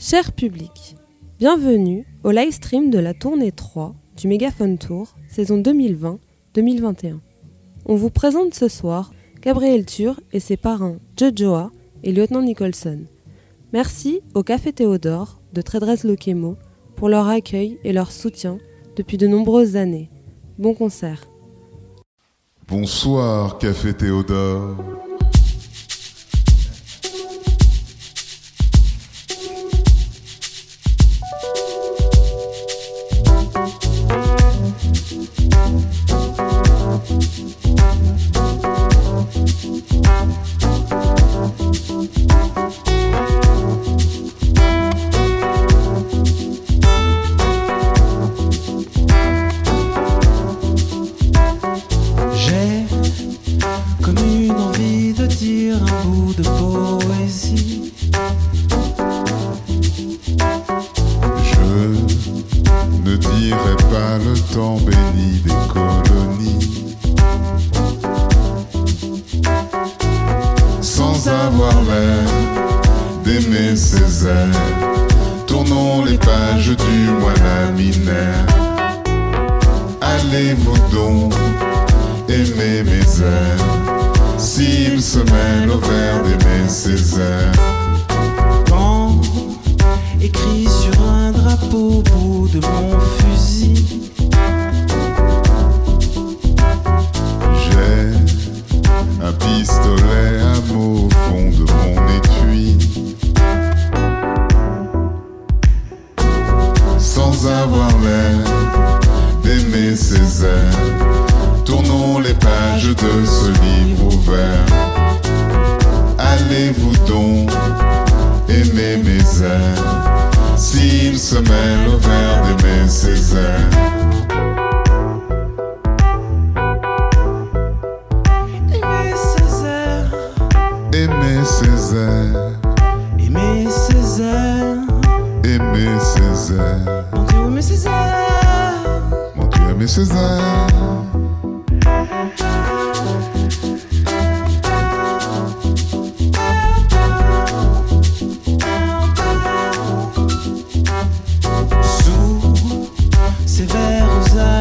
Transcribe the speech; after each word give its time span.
Cher 0.00 0.30
public, 0.30 0.94
bienvenue 1.40 2.06
au 2.22 2.30
live 2.30 2.52
stream 2.52 2.88
de 2.88 3.00
la 3.00 3.14
tournée 3.14 3.50
3 3.50 3.96
du 4.16 4.28
Mégaphone 4.28 4.78
Tour, 4.78 5.16
saison 5.28 5.60
2020-2021. 5.60 7.18
On 7.84 7.96
vous 7.96 8.08
présente 8.08 8.54
ce 8.54 8.68
soir 8.68 9.10
Gabriel 9.42 9.84
Tur 9.84 10.20
et 10.32 10.38
ses 10.38 10.56
parrains 10.56 10.98
Jojoa 11.18 11.72
et 12.04 12.12
Lieutenant 12.12 12.42
Nicholson. 12.42 13.00
Merci 13.72 14.20
au 14.34 14.44
Café 14.44 14.72
Théodore 14.72 15.40
de 15.52 15.62
Trédresse 15.62 16.04
Lokemo 16.04 16.56
pour 16.94 17.08
leur 17.08 17.26
accueil 17.26 17.80
et 17.82 17.92
leur 17.92 18.12
soutien 18.12 18.58
depuis 18.94 19.16
de 19.16 19.26
nombreuses 19.26 19.74
années. 19.74 20.10
Bon 20.58 20.74
concert. 20.74 21.24
Bonsoir 22.68 23.58
Café 23.58 23.94
Théodore. 23.94 24.76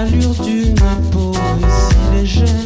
l'allure 0.09 0.33
d'une 0.43 0.75
peau 1.11 1.33
si 1.33 2.15
légère. 2.15 2.56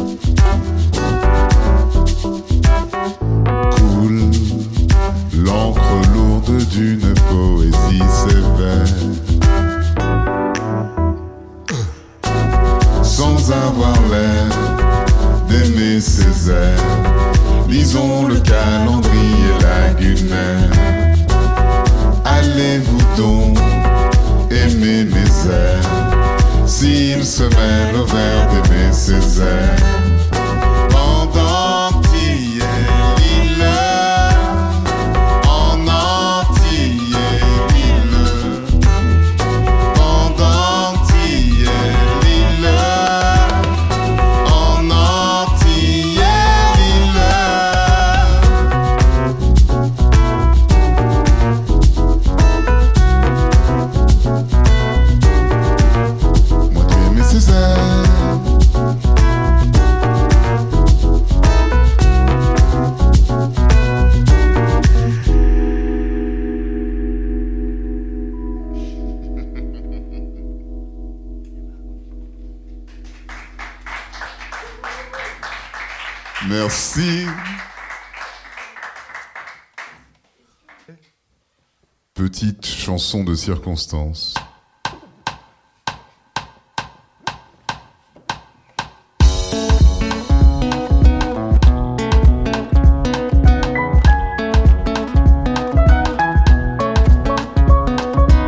chanson 82.91 83.23
de 83.23 83.35
circonstance. 83.35 84.33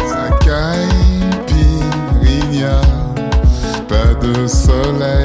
Ça 0.05 0.29
pas 3.87 4.13
de 4.15 4.45
soleil. 4.45 5.22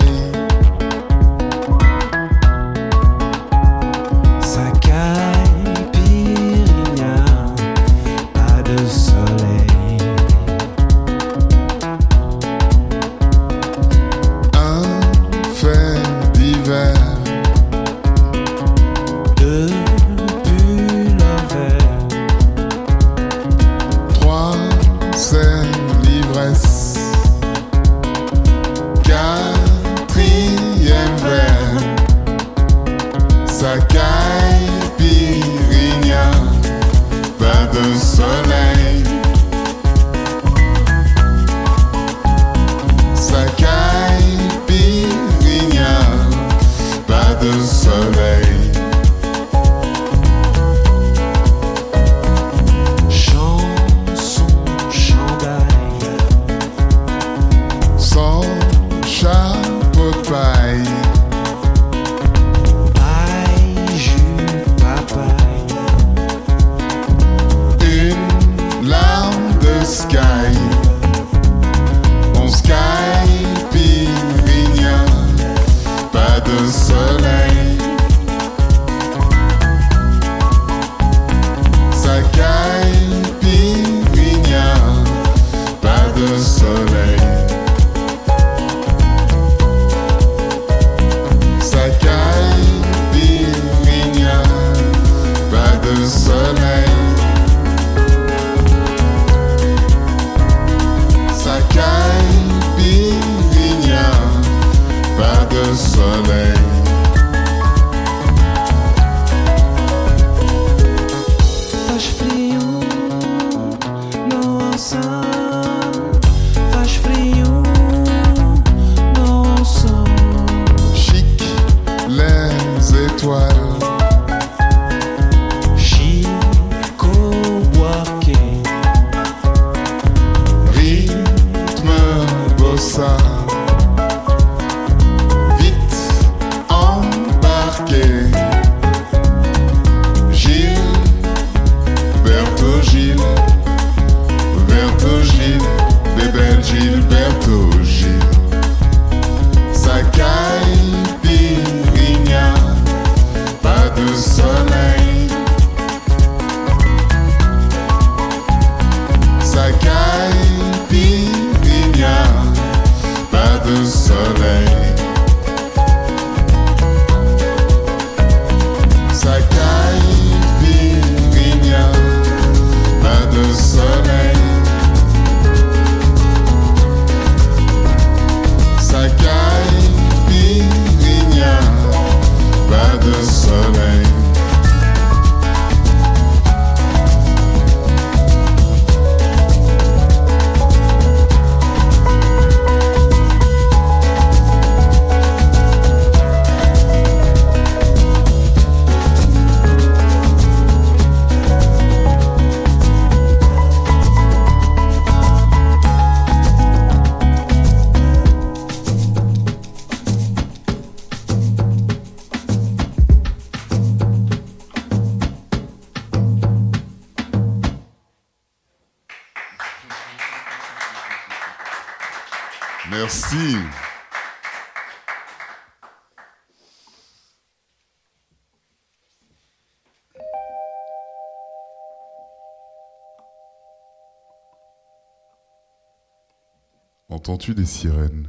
Entends-tu 237.08 237.54
des 237.54 237.64
sirènes? 237.64 238.28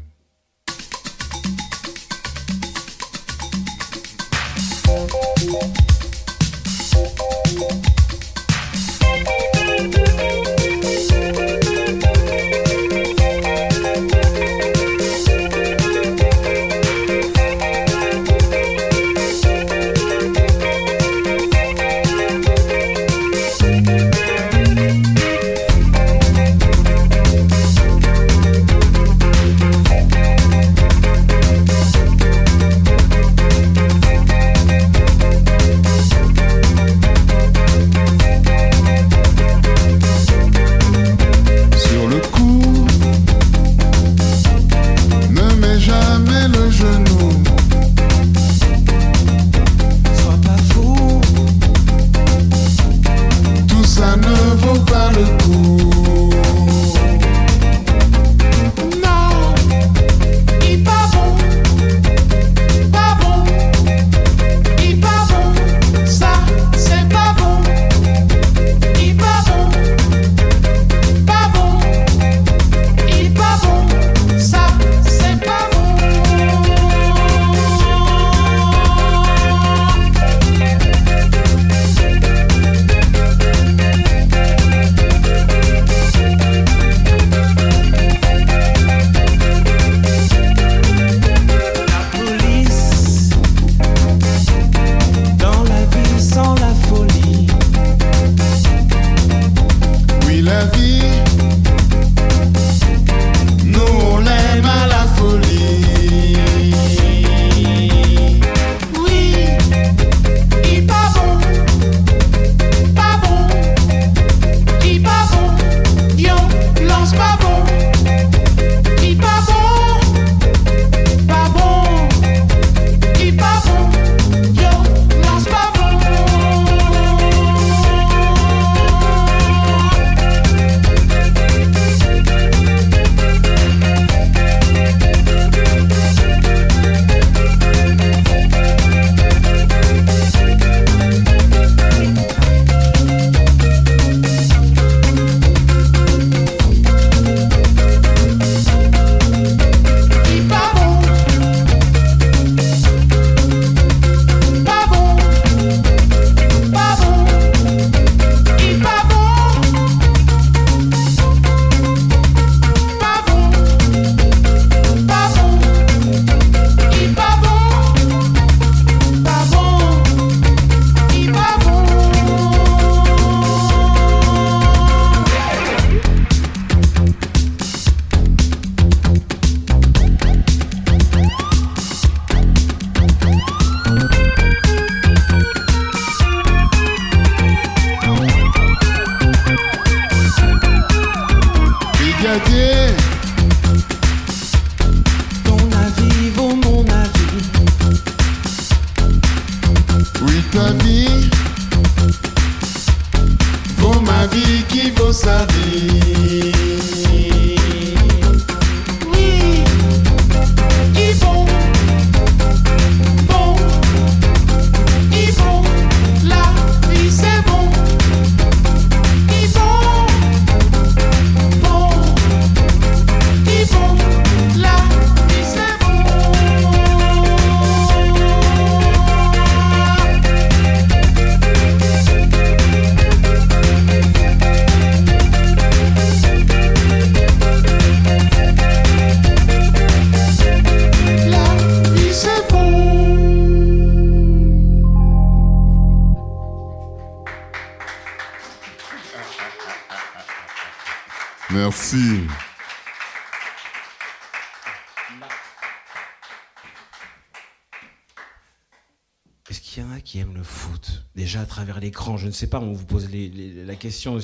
Travers 261.69 261.81
l'écran, 261.81 262.17
je 262.17 262.27
ne 262.27 262.31
sais 262.31 262.47
pas, 262.47 262.59
on 262.59 262.73
vous 262.73 262.85
pose 262.85 263.09
la 263.11 263.75
question. 263.75 264.17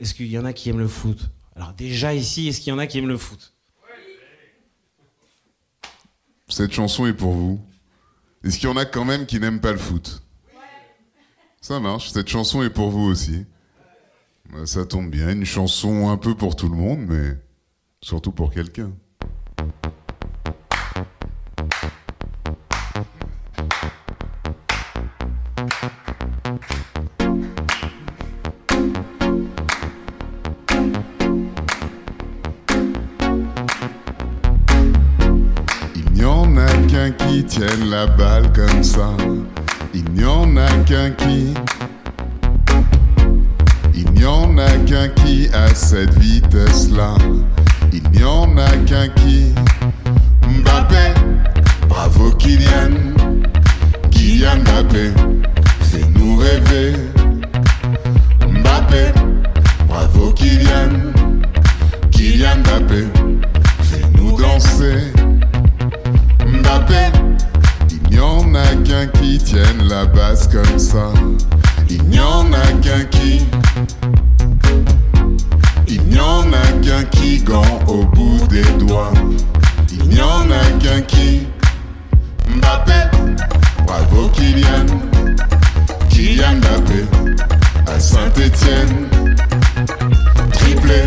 Est-ce 0.00 0.14
qu'il 0.14 0.26
y 0.26 0.38
en 0.38 0.44
a 0.44 0.52
qui 0.52 0.70
aiment 0.70 0.78
le 0.78 0.88
foot? 0.88 1.30
Alors 1.54 1.72
déjà 1.72 2.14
ici, 2.14 2.48
est-ce 2.48 2.60
qu'il 2.60 2.70
y 2.70 2.72
en 2.72 2.78
a 2.78 2.86
qui 2.86 2.98
aiment 2.98 3.08
le 3.08 3.18
foot? 3.18 3.54
Cette 6.48 6.72
chanson 6.72 7.06
est 7.06 7.12
pour 7.12 7.32
vous. 7.32 7.60
Est-ce 8.44 8.58
qu'il 8.58 8.68
y 8.68 8.72
en 8.72 8.76
a 8.76 8.84
quand 8.84 9.04
même 9.04 9.26
qui 9.26 9.40
n'aiment 9.40 9.60
pas 9.60 9.72
le 9.72 9.78
foot? 9.78 10.22
Ça 11.60 11.80
marche, 11.80 12.10
cette 12.10 12.28
chanson 12.28 12.62
est 12.62 12.70
pour 12.70 12.90
vous 12.90 13.04
aussi. 13.04 13.44
Ça 14.64 14.86
tombe 14.86 15.10
bien, 15.10 15.32
une 15.32 15.44
chanson 15.44 16.08
un 16.08 16.16
peu 16.16 16.36
pour 16.36 16.54
tout 16.54 16.68
le 16.68 16.76
monde, 16.76 17.00
mais 17.08 17.36
surtout 18.00 18.30
pour 18.30 18.52
quelqu'un. 18.52 18.92
Fais-nous 62.88 64.36
danser. 64.36 65.12
Mbappé, 66.46 67.10
il 67.90 68.10
n'y 68.10 68.20
en 68.20 68.54
a 68.54 68.66
qu'un 68.84 69.06
qui 69.06 69.38
tienne 69.38 69.88
la 69.88 70.06
basse 70.06 70.48
comme 70.48 70.78
ça. 70.78 71.12
Il 71.90 72.02
n'y 72.04 72.20
en 72.20 72.52
a 72.52 72.66
qu'un 72.82 73.04
qui. 73.10 73.44
Il 75.88 76.02
n'y 76.04 76.20
en 76.20 76.42
a 76.52 76.66
qu'un 76.82 77.04
qui 77.04 77.38
gant 77.42 77.80
au 77.86 78.04
bout 78.04 78.40
des 78.48 78.64
doigts. 78.78 79.12
Il 79.92 80.08
n'y 80.08 80.20
en 80.20 80.50
a 80.50 80.64
qu'un 80.80 81.00
qui. 81.02 81.46
Mbappé, 82.48 82.92
bravo 83.86 84.28
Kylian. 84.28 84.86
Kylian 86.08 86.56
Mbappé, 86.56 87.04
à 87.86 88.00
Saint-Étienne. 88.00 89.08
Triplé, 90.52 91.02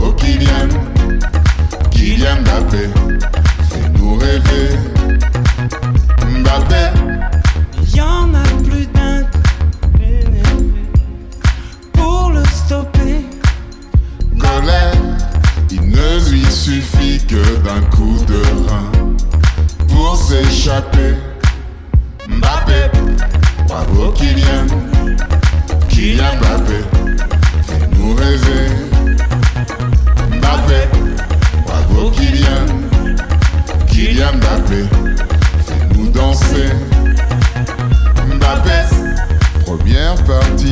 bravo 0.00 0.12
Kylian. 0.14 0.68
Kylian 1.90 2.40
Mbappé, 2.42 2.88
fais-nous 3.70 4.14
rêver. 4.16 4.78
Mbappé, 6.38 6.90
Il 7.82 7.96
y 7.96 8.00
en 8.00 8.34
a 8.34 8.42
plus 8.64 8.86
d'un 8.86 9.26
pour 11.92 12.30
le 12.30 12.44
stopper. 12.46 13.24
colère, 14.38 14.94
il 15.70 15.82
ne 15.82 16.30
lui 16.30 16.44
suffit 16.44 17.20
que 17.26 17.56
d'un 17.58 17.82
coup 17.90 18.18
de 18.26 18.42
rein 18.68 18.90
pour 19.88 20.16
s'échapper. 20.16 21.29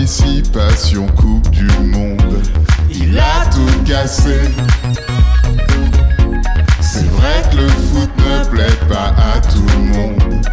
Participation 0.09 1.07
Coupe 1.17 1.51
du 1.51 1.67
Monde, 1.85 2.43
il 2.91 3.19
a 3.19 3.45
tout 3.53 3.85
cassé. 3.85 4.39
C'est 6.81 7.05
vrai 7.11 7.43
que 7.51 7.57
le 7.57 7.69
foot 7.69 8.11
ne 8.17 8.45
plaît 8.49 8.79
pas 8.89 9.13
à 9.19 9.39
tout 9.41 9.67
le 9.67 9.85
monde. 9.85 10.47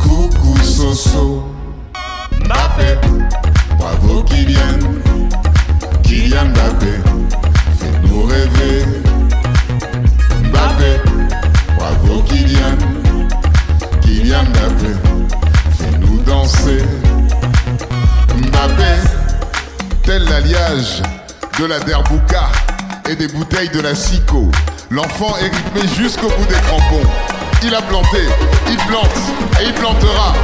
Coucou 0.00 0.56
Soso, 0.62 1.44
Mbappé, 2.46 2.96
bravo 3.78 4.22
Kylian, 4.22 4.78
Kylian 6.02 6.46
Mbappé, 6.46 6.92
fais-nous 7.78 8.22
rêver. 8.22 8.84
Mbappé, 10.42 11.00
bravo 11.76 12.22
Kylian, 12.22 12.78
Kylian 14.00 14.44
Mbappé, 14.44 14.94
fais-nous 15.78 16.22
danser. 16.22 17.05
Tel 20.04 20.24
l'alliage 20.24 21.02
de 21.58 21.64
la 21.66 21.78
derbouka 21.80 22.48
et 23.08 23.16
des 23.16 23.28
bouteilles 23.28 23.68
de 23.70 23.80
la 23.80 23.94
Sico. 23.94 24.50
L'enfant 24.90 25.36
est 25.38 25.48
rythmé 25.48 25.82
jusqu'au 25.96 26.28
bout 26.28 26.46
des 26.48 26.54
crampons. 26.54 27.08
Il 27.62 27.74
a 27.74 27.82
planté, 27.82 28.22
il 28.68 28.76
plante 28.86 29.16
et 29.60 29.66
il 29.66 29.72
plantera. 29.74 30.34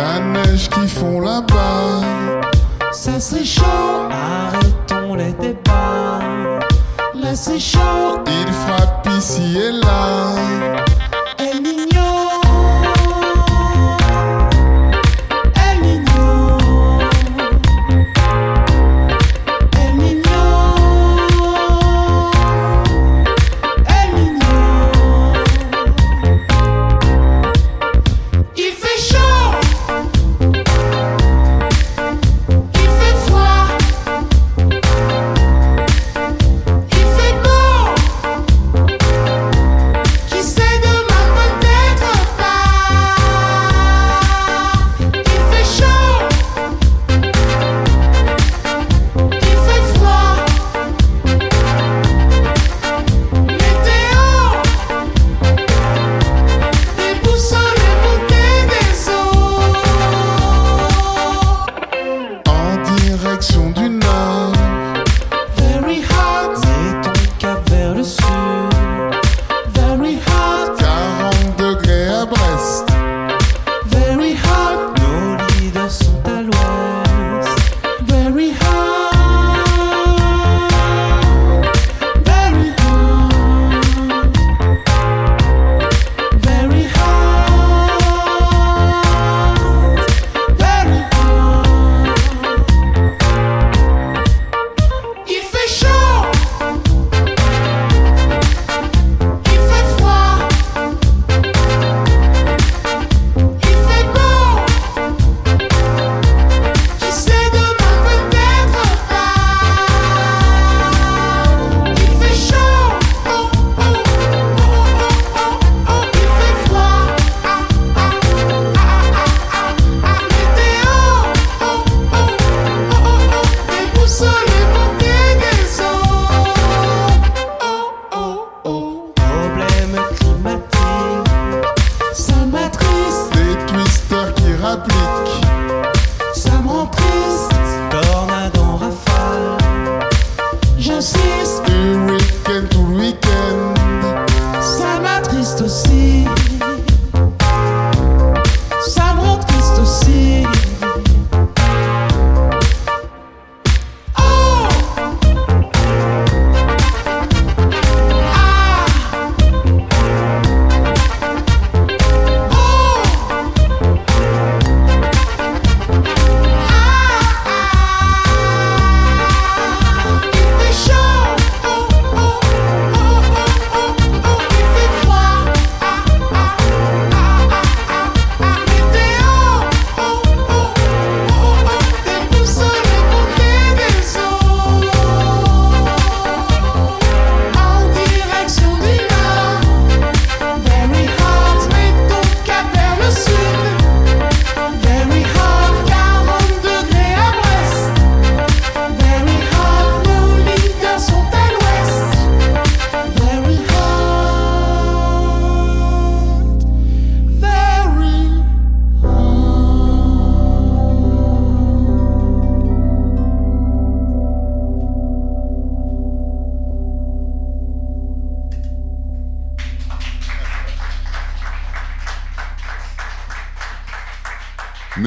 La 0.00 0.18
neige 0.18 0.70
qui 0.70 0.88
font 0.88 1.20
là-bas, 1.20 2.00
ça 2.90 3.20
c'est 3.20 3.44
chaud. 3.44 4.08
Arrêtons 4.10 5.14
les 5.14 5.32
débats. 5.32 6.20
Là 7.14 7.34
c'est 7.34 7.60
chaud. 7.60 8.24
Il 8.26 8.50
frappe 8.50 9.06
ici 9.18 9.58
et 9.58 9.72
là. 9.72 10.89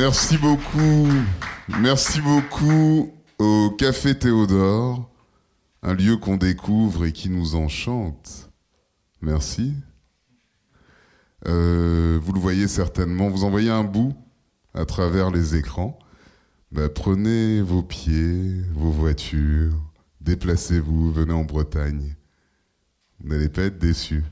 Merci 0.06 0.38
beaucoup, 0.38 1.08
merci 1.80 2.20
beaucoup 2.20 3.14
au 3.40 3.70
Café 3.70 4.20
Théodore, 4.20 5.10
un 5.82 5.94
lieu 5.94 6.18
qu'on 6.18 6.36
découvre 6.36 7.06
et 7.06 7.14
qui 7.14 7.30
nous 7.30 7.56
enchante. 7.56 8.52
Merci. 9.22 9.74
Euh, 11.48 12.20
vous 12.22 12.34
le 12.34 12.40
voyez 12.42 12.68
certainement, 12.68 13.30
vous 13.30 13.46
en 13.46 13.50
voyez 13.50 13.70
un 13.70 13.86
bout 13.86 14.14
à 14.74 14.84
travers 14.84 15.32
les 15.32 15.56
écrans. 15.56 15.98
Bah, 16.74 16.90
prenez 16.90 17.62
vos 17.62 17.82
pieds, 17.82 18.62
vos 18.74 18.92
voitures, 18.92 19.80
déplacez-vous, 20.20 21.14
venez 21.14 21.32
en 21.32 21.46
Bretagne. 21.46 22.18
Vous 23.22 23.30
n'allez 23.30 23.48
pas 23.48 23.62
être 23.62 23.80
déçus. 23.80 24.26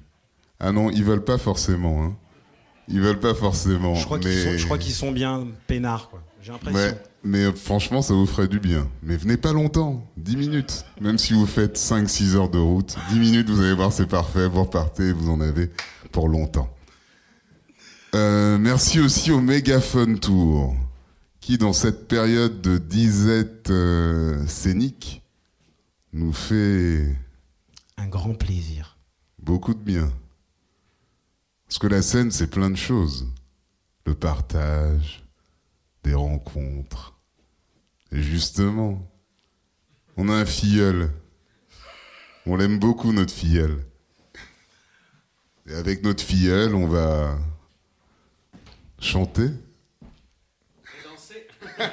Ah 0.59 0.73
non, 0.73 0.89
ils 0.89 1.05
veulent 1.05 1.23
pas 1.23 1.37
forcément. 1.37 2.03
Hein. 2.03 2.17
Ils 2.91 3.01
veulent 3.01 3.19
pas 3.19 3.33
forcément. 3.33 3.95
Je 3.95 4.05
crois 4.05 4.19
qu'ils 4.77 4.93
sont, 4.93 5.11
bien 5.11 5.47
peinards, 5.67 6.09
quoi. 6.09 6.21
J'ai 6.41 6.51
l'impression. 6.51 6.79
Ouais, 6.79 6.97
mais 7.23 7.51
franchement, 7.53 8.01
ça 8.01 8.13
vous 8.13 8.25
ferait 8.25 8.47
du 8.47 8.59
bien. 8.59 8.89
Mais 9.03 9.15
venez 9.15 9.37
pas 9.37 9.53
longtemps, 9.53 10.05
10 10.17 10.37
minutes. 10.37 10.85
Même 10.99 11.17
si 11.17 11.33
vous 11.33 11.45
faites 11.45 11.77
5-6 11.77 12.35
heures 12.35 12.49
de 12.49 12.57
route, 12.57 12.95
10 13.11 13.19
minutes, 13.19 13.49
vous 13.49 13.61
allez 13.61 13.73
voir, 13.73 13.93
c'est 13.93 14.07
parfait. 14.07 14.47
Vous 14.47 14.63
repartez, 14.63 15.13
vous 15.13 15.29
en 15.29 15.39
avez 15.39 15.69
pour 16.11 16.27
longtemps. 16.27 16.69
Euh, 18.15 18.57
merci 18.57 18.99
aussi 18.99 19.31
au 19.31 19.39
Megaphone 19.39 20.19
Tour, 20.19 20.75
qui 21.39 21.57
dans 21.57 21.73
cette 21.73 22.07
période 22.07 22.59
de 22.59 22.77
disette 22.77 23.69
euh, 23.69 24.45
scénique, 24.47 25.21
nous 26.11 26.33
fait 26.33 27.15
Un 27.97 28.07
grand 28.07 28.33
plaisir. 28.33 28.97
beaucoup 29.39 29.73
de 29.73 29.79
bien. 29.79 30.11
Parce 31.71 31.79
que 31.79 31.87
la 31.87 32.01
scène, 32.01 32.31
c'est 32.31 32.47
plein 32.47 32.69
de 32.69 32.75
choses. 32.75 33.29
Le 34.05 34.13
partage, 34.13 35.23
des 36.03 36.13
rencontres. 36.13 37.17
Et 38.11 38.21
justement, 38.21 39.09
on 40.17 40.27
a 40.27 40.33
un 40.33 40.45
filleul. 40.45 41.13
On 42.45 42.57
l'aime 42.57 42.77
beaucoup, 42.77 43.13
notre 43.13 43.33
filleul. 43.33 43.85
Et 45.65 45.73
avec 45.73 46.03
notre 46.03 46.21
filleul, 46.21 46.75
on 46.75 46.89
va 46.89 47.39
chanter. 48.99 49.47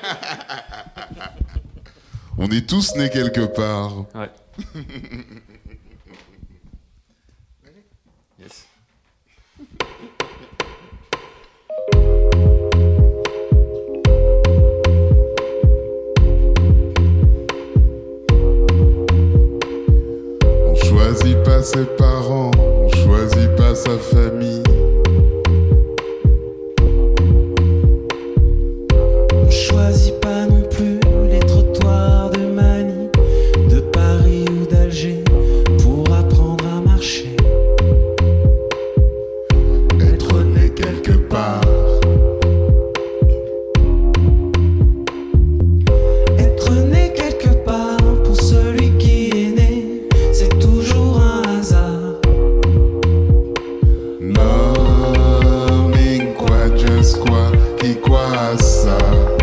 On 2.40 2.50
est 2.50 2.68
tous 2.68 2.96
nés 2.96 3.10
quelque 3.10 3.46
part. 3.46 4.06
Ouais. 4.16 4.30
Quase 57.94 59.37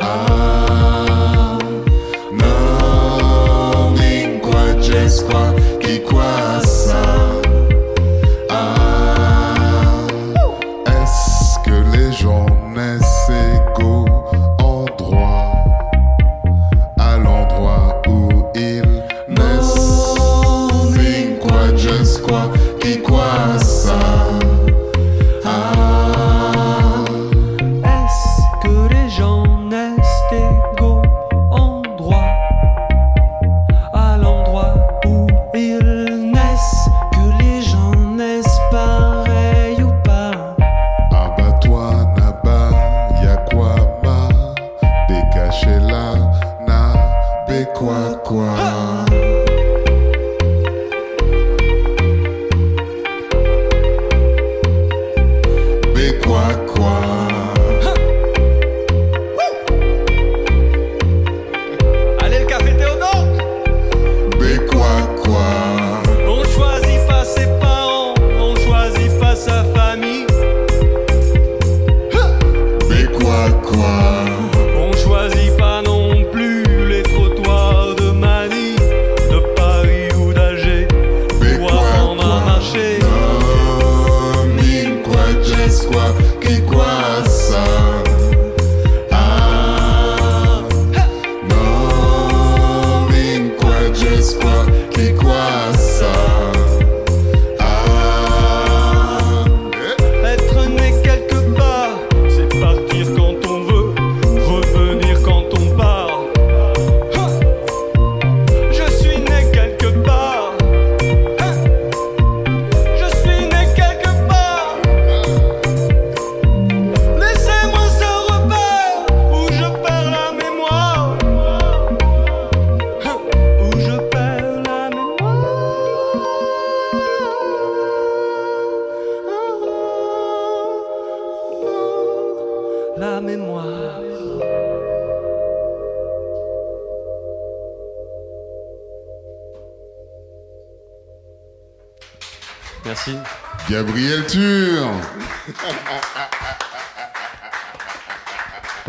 Ah, 0.00 1.58
Qui 5.80 6.00
quoi 6.02 6.60
ça. 6.64 7.11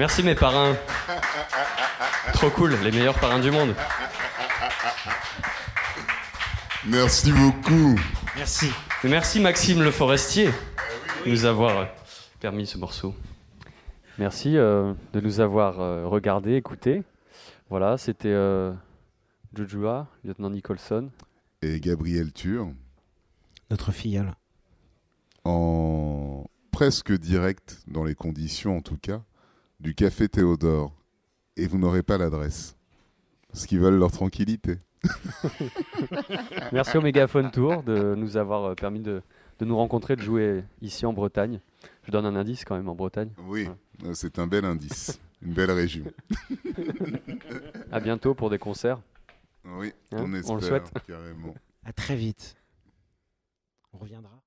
Merci 0.03 0.21
mes 0.21 0.35
parrains. 0.35 0.75
Trop 2.33 2.49
cool, 2.49 2.75
les 2.83 2.91
meilleurs 2.91 3.17
parrains 3.17 3.39
du 3.39 3.51
monde. 3.51 3.73
Merci 6.85 7.31
beaucoup. 7.31 7.97
Merci. 8.35 8.69
Merci 9.05 9.39
Maxime 9.39 9.81
Le 9.81 9.91
Forestier 9.91 10.49
de 11.25 11.31
nous 11.31 11.45
avoir 11.45 11.77
euh, 11.77 11.85
permis 12.41 12.67
ce 12.67 12.77
morceau. 12.77 13.15
Merci 14.19 14.57
euh, 14.57 14.93
de 15.13 15.21
nous 15.21 15.39
avoir 15.39 15.79
euh, 15.79 16.05
regardé, 16.05 16.55
écouté. 16.55 17.03
Voilà, 17.69 17.97
c'était 17.97 18.27
euh, 18.27 18.73
Jujua, 19.55 20.07
lieutenant 20.25 20.49
Nicholson. 20.49 21.11
Et 21.61 21.79
Gabriel 21.79 22.33
Tur. 22.33 22.67
Notre 23.71 23.93
filleule. 23.93 24.33
En 25.45 26.43
presque 26.73 27.13
direct, 27.13 27.77
dans 27.87 28.03
les 28.03 28.15
conditions 28.15 28.75
en 28.75 28.81
tout 28.81 28.97
cas, 28.97 29.21
du 29.83 29.93
café 29.93 30.29
Théodore 30.29 30.93
et 31.57 31.67
vous 31.67 31.77
n'aurez 31.77 32.03
pas 32.03 32.17
l'adresse. 32.17 32.77
Ce 33.51 33.67
qu'ils 33.67 33.81
veulent 33.81 33.99
leur 33.99 34.11
tranquillité. 34.11 34.79
Merci 36.71 36.97
au 36.97 37.01
Mégaphone 37.01 37.51
Tour 37.51 37.83
de 37.83 38.15
nous 38.15 38.37
avoir 38.37 38.63
euh, 38.63 38.75
permis 38.75 39.01
de, 39.01 39.21
nous 39.59 39.75
rencontrer, 39.75 40.15
de 40.15 40.21
jouer 40.21 40.63
ici 40.81 41.05
en 41.05 41.11
Bretagne. 41.11 41.59
Je 42.03 42.11
donne 42.11 42.25
un 42.25 42.37
indice 42.37 42.63
quand 42.63 42.77
même 42.77 42.87
en 42.87 42.95
Bretagne. 42.95 43.29
Oui, 43.45 43.67
euh, 44.05 44.13
c'est 44.13 44.39
un 44.39 44.47
bel 44.47 44.63
indice, 44.63 45.19
une 45.41 45.53
belle 45.53 45.71
région. 45.71 46.05
à 47.91 47.99
bientôt 47.99 48.33
pour 48.33 48.49
des 48.49 48.59
concerts. 48.59 49.01
Oui, 49.65 49.91
hein, 50.13 50.23
on 50.25 50.33
espère 50.33 50.55
le 50.55 50.61
souhaite. 50.61 50.91
carrément. 51.05 51.53
À 51.83 51.91
très 51.91 52.15
vite. 52.15 52.55
On 53.91 53.97
reviendra. 53.97 54.42